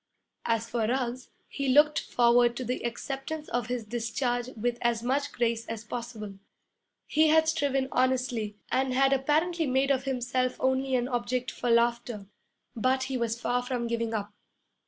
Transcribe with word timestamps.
As 0.47 0.67
for 0.67 0.87
Ruggs, 0.87 1.29
he 1.47 1.67
looked 1.69 1.99
forward 1.99 2.57
to 2.57 2.63
the 2.63 2.83
acceptance 2.83 3.47
of 3.49 3.67
his 3.67 3.85
discharge 3.85 4.47
with 4.57 4.79
as 4.81 5.03
much 5.03 5.31
grace 5.31 5.63
as 5.67 5.83
possible. 5.83 6.39
He 7.05 7.27
had 7.27 7.47
striven 7.47 7.87
honestly, 7.91 8.57
and 8.71 8.95
had 8.95 9.13
apparently 9.13 9.67
made 9.67 9.91
of 9.91 10.05
himself 10.05 10.57
only 10.59 10.95
an 10.95 11.07
object 11.07 11.51
for 11.51 11.69
laughter, 11.69 12.25
but 12.75 13.03
he 13.03 13.15
was 13.17 13.39
far 13.39 13.61
from 13.61 13.85
giving 13.85 14.11
up. 14.11 14.33